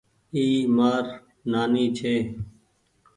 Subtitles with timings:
[0.35, 0.45] اي
[0.77, 1.05] مآر
[1.51, 2.15] نآني ڇي۔